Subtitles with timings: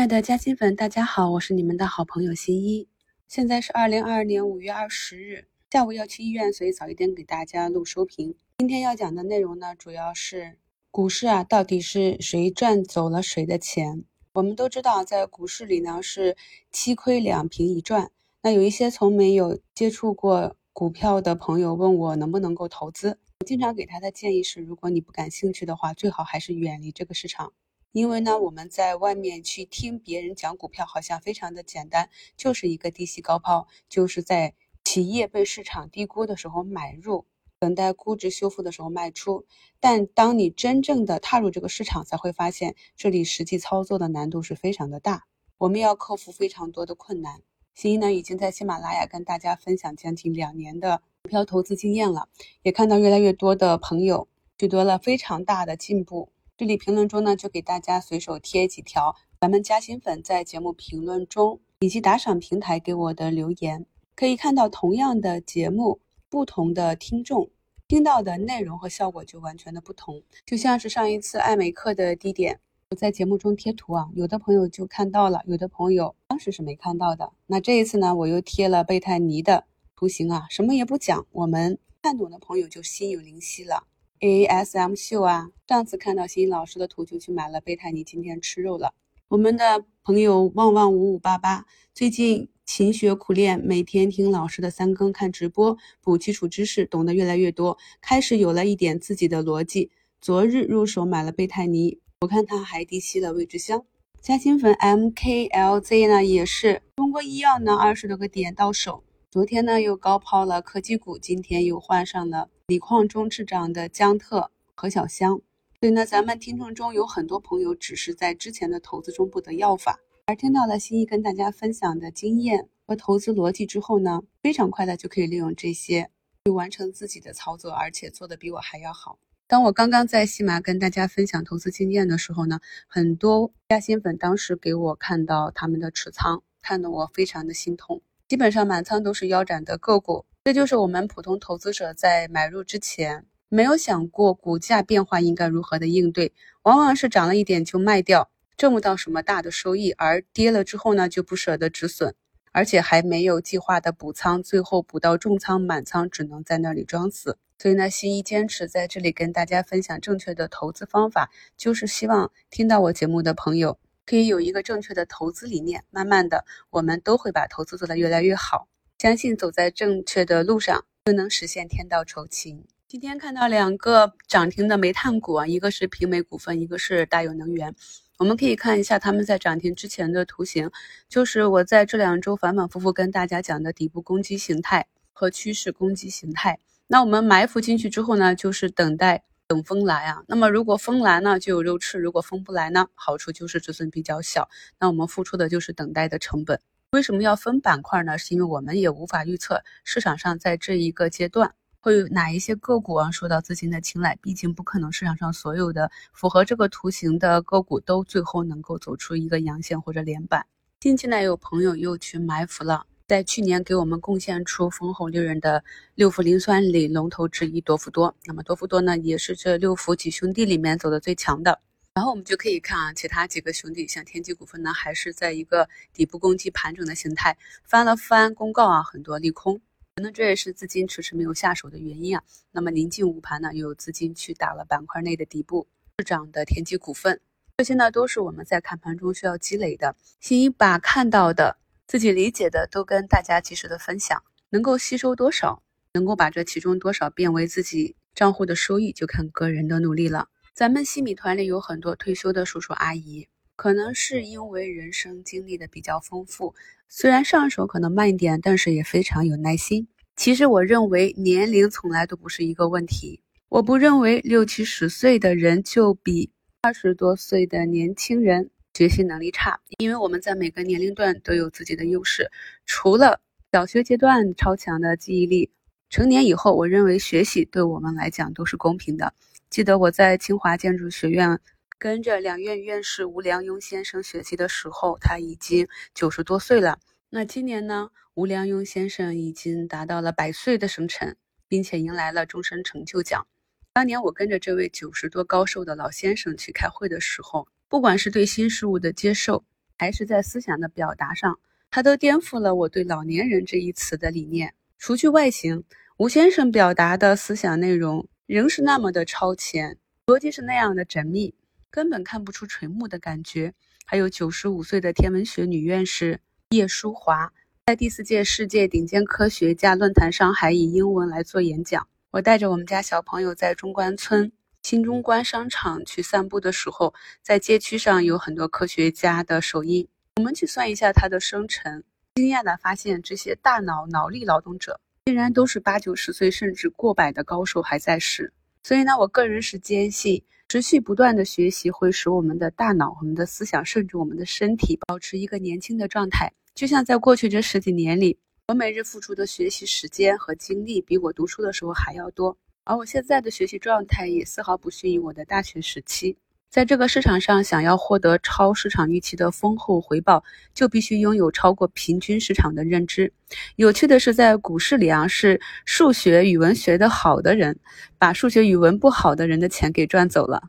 [0.00, 2.88] 亲爱的嘉兴粉，大家好，我是你们的好朋友新一。
[3.28, 8.34] 现在是二零二二年五月二十日下午要去医院，所以早一点给大家录收评。
[8.60, 10.56] 今天要讲的内容呢，主要是
[10.90, 14.02] 股市啊，到底是谁赚走了谁的钱？
[14.32, 16.34] 我们都知道，在股市里呢是
[16.72, 18.10] 七亏两平一赚。
[18.40, 27.52] 那有一些从没有接触过股票的朋友问我能不能够投资，我经常给他的建议是，如果你不感兴趣的话，最好还是远离这个市场。
[27.92, 34.54] 因为呢，我们在外面去听别人讲股票，好像非常的简单，就是一个低吸高抛，就是在
[34.84, 37.26] 企业被市场低估的时候买入，
[37.58, 39.44] 等待估值修复的时候卖出。
[39.80, 45.26] 但当你真正的踏入这个市场，才会发现这里实际操作的难度是非常的大，
[45.58, 47.42] 我们要克服非常多的困难。
[47.74, 52.28] 新一呢，已经在喜马拉雅跟大家分享将近两年的股票投资经验了，
[52.62, 56.30] 也看到越来越多的朋友取得了非常大的进步。
[56.60, 67.48] 这里评论中呢，就给大家随手贴几条咱们嘉兴粉在节目评论中以及打赏平台给我的留言，可以看到同样的节目，不同的听众
[67.88, 70.22] 听到的内容和效果就完全的不同。
[70.44, 77.32] 就像是上一次爱美克的低点，我在节目中贴图啊，有的朋友就看到了，有的朋友当时是没看到的。
[77.46, 79.64] 那这一次呢，我又贴了贝泰尼的
[79.96, 83.84] 图形啊，什么也不讲，我们看懂的朋友就心有灵犀了。
[84.20, 88.92] A S M 秀啊，上次看到新老师的图就去买了贝泰尼，今天吃肉了。
[89.28, 99.90] 我们的朋友旺旺五五八八，最近勤学苦练，每天听老师的三更看直播，补基础知识，懂得越来越多，开始有了一点自己的逻辑。
[100.20, 103.86] 昨日入手买了贝泰尼，我看他还低吸了味之香。
[104.20, 109.02] 嘉兴粉 M K L Z 呢，也是中国医药呢，二十多个点到手。
[109.30, 115.40] 昨天呢又高抛了科技股，今天又换上了锂矿中滞涨的江特和小香。
[115.80, 126.12] 所以呢，咱们听众中有很多朋友只是在之前的投资中不得要法，而听到了新一跟大家分享的经验和投资逻辑之后呢，非常快的就可以利用这些
[126.44, 129.18] 去完成自己的操作，而且做的比我还要好。
[129.48, 138.00] 当我刚刚在西马跟大家分享投资经验的时候呢，很多嘉兴粉当时给我看到他们的持仓，看得我非常的心痛。
[138.28, 152.14] 基本上满仓都是腰斩的个股，这就是我们普通投资者在买入之前没有想过股价变化应该如何的应对，往往是涨了一点就卖掉，挣不到什么大的收益，而跌了之后呢就不舍得止损，
[152.52, 157.36] 而且还没有计划的补仓，最后补到重仓满仓，只能在那里装死。
[157.58, 163.78] 所以呢，新一坚持在这里跟大家分享正确的投资方法，就是希望听到我节目的朋友。
[164.06, 168.66] 可以有一个正确的投资理念，慢慢的，我们都会把投资做得越来越好。
[169.00, 172.66] 相信走在正确的路上，就能实现天道酬勤。
[172.86, 177.74] 今天看到两个涨停的煤炭股啊，一个是平煤股份，一个是大有能源。
[178.18, 180.70] 我们可以看一下他们在涨停之前的图形，
[181.08, 186.58] 就是我在这两周反反复复跟大家讲的底部攻击形态和趋势攻击形态。
[186.86, 189.22] 那我们埋伏进去之后呢，就是等待。
[189.46, 194.48] 等风来啊，那么如果风来呢，就有肉吃；如果风不来呢，好处就是止损比较小。
[194.78, 196.60] 那我们付出的就是等待的成本。
[196.92, 198.18] 为什么要分板块呢？
[198.18, 204.18] 是因为我们也无法预测市场上在这一个阶段会有哪一些个股啊受到资金的青睐。
[204.20, 210.44] 毕竟不可能市场上所有的符合这个图形的个股都最后能够走出一个阳线或者连板。
[210.80, 212.84] 近期呢，有朋友又去埋伏了。
[213.06, 215.62] 在去年给我们贡献出丰厚利润的
[215.94, 221.60] 六氟磷酸锂龙头之一多氟多，那么多氟多呢也是这六氟几兄弟里面走的最强的。
[222.00, 229.60] 然后我们就可以看啊，其他几个兄弟像天齐股份呢，还是在一个底部攻击盘整的形态，翻了翻公告啊，很多利空，
[229.96, 232.24] 可能这也是资金迟迟没有下手的原因啊。
[232.52, 235.68] 那么临近午盘呢，又有资金去打了板块内的底部
[235.98, 237.20] 市涨的天齐股份，
[237.58, 239.94] 这些呢都是我们在看盘中需要积累的。
[240.20, 241.58] 新一把看到的。
[241.86, 245.62] 自己理解的都跟大家及时的分享，能够吸收多少，
[245.92, 250.28] 能够把这其中多少变为自己账户的收益，就看个人的努力了。
[250.60, 253.26] 咱们西米团里有很多退休的叔叔阿姨，
[253.56, 256.54] 可能是因为人生经历的比较丰富，
[256.86, 259.88] 虽然上手可能慢一点，但是也非常有耐心。
[260.16, 266.30] 其实我认为年龄从来都不是一个问题，我不认为六七十岁的人就比
[266.60, 268.50] 二十多岁的年轻人。
[268.74, 272.30] 学习能力差，因为我们在每个年龄段都有自己的优势。
[272.66, 273.18] 除了
[273.50, 275.50] 小学阶段超强的记忆力，
[275.88, 279.14] 成年以后，我认为学习对我们来讲都是公平的。
[279.50, 281.40] 记得我在清华建筑学院
[281.76, 286.78] 跟着两院院士吴良镛先生学习的时候，他已经九十多岁了。
[287.08, 291.16] 那今年呢，吴良镛先生已经达到了百岁的生辰，
[291.48, 293.26] 并且迎来了终身成就奖。
[293.72, 297.48] 当年我跟着这位九十多高寿的老先生去开会的时候。
[297.68, 299.44] 不管是对新事物的接受，
[299.78, 301.38] 还是在思想的表达上，
[301.70, 304.54] 他都颠覆了我对“老年人”这一词的理念。
[304.76, 305.62] 除去外形，
[305.96, 311.34] 吴先生表达的思想内容仍是那么的超前，逻辑是那样的缜密，
[311.68, 313.54] 根本看不出垂暮的感觉。
[313.84, 317.32] 还有九十五岁的天文学女院士叶淑华，
[317.66, 321.88] 在第四届世界顶尖科学家论坛上还以英文来做演讲。
[322.12, 324.30] 我带着我们家小朋友在中关村。
[324.62, 329.88] 新中关商场去散步的时候，在街区上有很多科学家的手印。
[330.18, 331.82] 我们去算一下它的生辰，
[332.14, 338.32] 惊讶地发现，这些大脑脑力劳动者竟然都是八九十岁甚至过百的高手还在世。
[338.62, 346.30] 所以呢，我个人是坚信，持续不断的学习会使我们的大脑、我们的思想，甚至我们的身体保持一个年轻的状态。
[346.54, 348.18] 就像在过去这十几年里，
[348.48, 352.36] 我每日付出的学习时间和精力，比我读书的时候还要多。
[352.64, 356.16] 而我现在的学习状态也丝毫不逊于我的大学时期。
[356.50, 363.12] 在这个市场上，想要获得超市场预期的丰厚回报，就必须拥有超过平均市场的认知。
[363.54, 367.56] 有趣的是，在股市里啊，是数学、语文学得好的人，
[367.98, 370.42] 把数学、语文不好的人的钱给赚走了。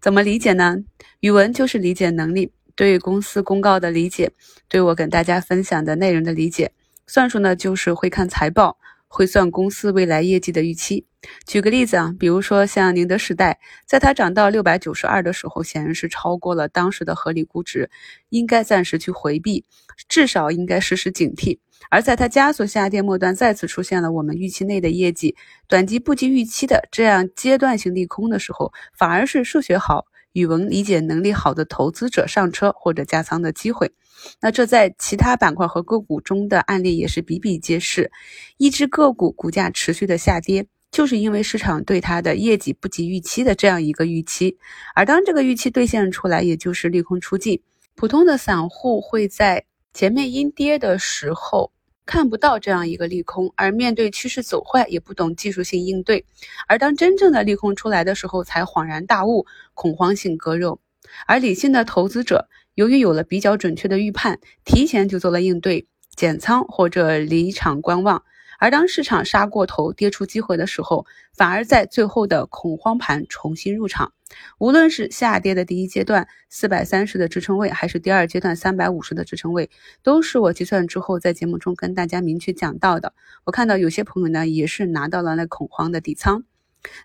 [0.00, 0.78] 怎么理解呢？
[1.20, 4.32] 语文就是理解能力，对公司公告的理解，
[4.68, 6.68] 对我跟大家分享的内容的理解；
[7.06, 8.78] 算术呢，就是会看财报。
[9.12, 11.06] 会算公司未来业绩的预期。
[11.46, 17.90] 举个例子啊，比如说像宁德时代，在它涨到六百九十二的时候，显然是超过了当时的合理估值，
[18.30, 19.64] 应该暂时去回避，
[20.08, 21.58] 至少应该时时警惕。
[21.90, 25.36] 而在它加速下跌末端，再次出现了我们预期内的业绩，
[25.68, 33.92] 短期不及预期的这样阶段性利空的时候，反而是数学好、语文理解能力好的投资者上车或者加仓的机会。
[34.40, 38.10] 那这在其他板块和个股中的案例也是比比皆是。
[38.56, 44.56] 一只个股股价持续的下跌，就是因为市场对它的业绩不及预期的这样一个预期。
[44.94, 47.60] 而当这个预期兑现出来，也就是利空出尽。
[47.94, 51.72] 普通的散户会在前面阴跌的时候
[52.06, 56.24] 看不到这样一个利空，而面对趋势走坏也不懂技术性应对。
[56.68, 60.80] 而当真正的利空出来的时候，才恍然大悟，恐慌性割肉。
[61.26, 62.48] 而理性的投资者。
[62.74, 65.86] 由于有了比较准确的预判，提前就做了应对，
[66.16, 68.22] 减仓或者离场观望。
[68.58, 71.04] 而当市场杀过头、跌出机会的时候，
[71.34, 74.12] 反而在最后的恐慌盘重新入场。
[74.58, 79.68] 无论是下跌的第一阶段四百三十的支撑位，还是第二阶段三百五十的支撑位，
[80.02, 83.12] 都是我计算之后在节目中跟大家明确讲到的。
[83.44, 86.44] 我看到有些朋友呢，也是拿到了那恐慌的底仓，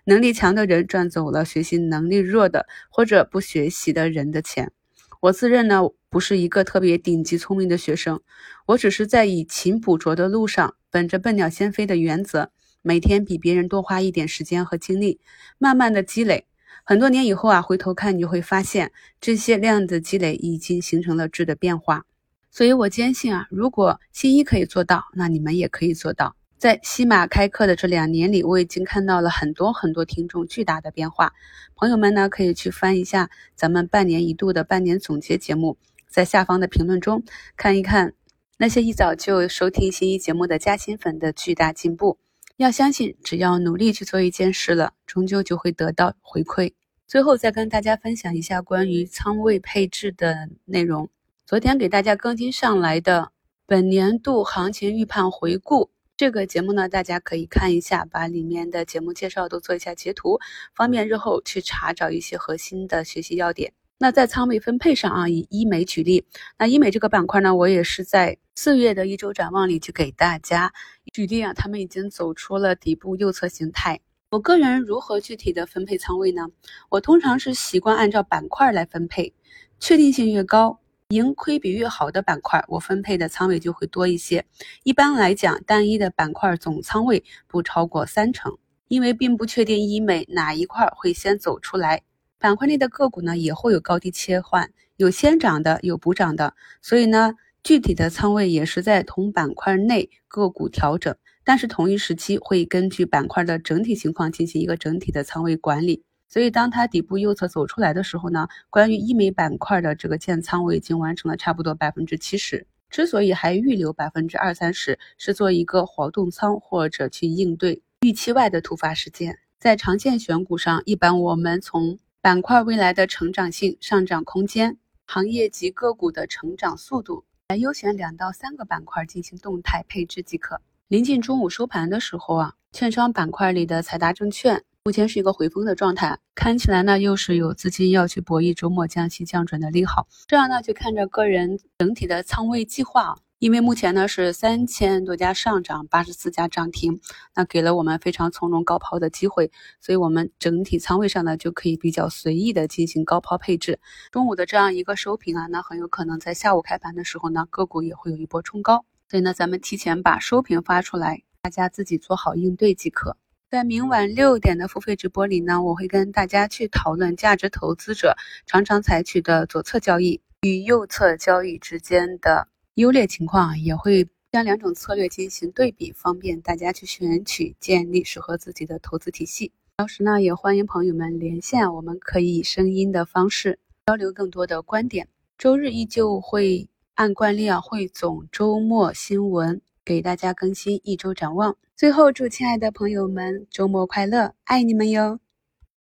[0.04, 4.70] 能力强的人赚走了学习能力弱的或者不学习的人的钱。
[5.20, 8.20] 我自认呢不是一个特别顶级聪明的学生，
[8.66, 15.18] 我只是在以勤补拙的路上，本着笨鸟先飞的原则，每天比别人多花一点时间和精力，
[15.58, 16.46] 慢慢的积累。
[16.84, 22.06] 很多年以后啊，回头看你就会发现，这些量的积累已经形成了质的变化。
[22.50, 26.36] 所以我坚信啊，如果新一可以做到，那你们也可以做到。
[26.58, 31.32] 在西马开课的这两年里，我已经看到了很多很多听众巨大的变化。
[31.76, 35.78] 朋友们呢，可以去翻一下咱们半年一度的半年总结节目，
[36.08, 37.22] 在下方的评论中
[37.56, 38.12] 看一看
[38.56, 42.18] 那些一早就收听新一节目的加薪粉的巨大进步。
[42.56, 46.72] 要相信，只要努力去做一件事了，终究就会得到回馈。
[47.06, 51.08] 最后再跟大家分享一下关于仓位配置的内容。
[51.46, 53.30] 昨天给大家更新上来的
[53.64, 55.90] 本年度行情预判回顾。
[56.18, 60.40] 这个节目呢，大家可以看一下，把里面的节目介绍都做一下截图，
[60.74, 63.72] 方便日后去查找一些核心的学习要点。
[63.98, 66.24] 那在仓位分配上啊，以医美举例，
[66.58, 70.72] 那医美这个板块呢，我也是在四月的一周展望里去给大家
[71.12, 74.00] 举例啊，他们已经走出了底部右侧形态。
[74.32, 76.48] 我个人如何具体的分配仓位呢？
[76.88, 79.32] 我通常是习惯按照板块来分配，
[79.78, 80.80] 确定性越高。
[81.10, 84.44] 盈亏比越好的板块，我分配的仓位就会多一些。
[84.82, 92.02] 一般来讲，单一的板块总仓位不超过三成，因为并不确定医美哪一块会先走出来。
[92.38, 106.04] 板块内的个股呢，也会有高低切换，有先涨的，有补涨的，所以呢，具体的仓位也是在同板块内个股调整，但是同一时期会根据板块的整体情况进行一个整体的仓位管理。
[106.28, 112.66] 所以，当它底部右侧走出来的时候呢，关于医美板块的这个建仓我已经完成了差不多百分之七十。
[112.90, 119.38] 之所以还预留百分之二三十，是做一个活动仓或者去应对预期外的突发事件。
[119.58, 130.60] 在长线选股上，一般我们从板块未来的成长性、上涨空间、行业及个股的成长速度来优选两到三个板块进行动态配置即可。
[130.88, 134.62] 临近中午收盘的时候啊，券商板块里的财达证券。
[134.88, 143.14] 目前是一个回风的状态，看起来呢又是有资金要去博弈周末降息降准的利好，这样呢就看着个人整体的仓位计划。
[143.38, 146.98] 因为目前呢是三千多家上涨，八十四家涨停，
[147.34, 153.78] 那给了我们非常从容高抛的机会，所以我们整体仓位上呢就可以比较随意的进行高抛配置。
[154.10, 163.18] 中午的这样一个收评啊，那很有可能在下午开盘的时候呢，个股也会有一波冲高，所以呢，咱们提前把收评发出来，大家自己做好应对即可。
[163.50, 168.14] 在明晚六点的付费直播里呢，我会跟大家去讨论价值投资者
[168.44, 172.46] 常常采取的左侧交易与右侧交易之间的。
[172.74, 179.50] 优劣情况也会将两种策略进行对比，方便大家去选取建立适合自己的投资体系。
[179.78, 185.08] 同时呢，也欢迎朋友们连线，我们可以以声音的方式交流更多的观点。
[185.38, 191.56] 周日依旧会按惯例啊汇总周末新闻，给大家更新一周展望。
[191.74, 195.18] 最后，祝亲爱的朋友们周末快乐，爱你们哟！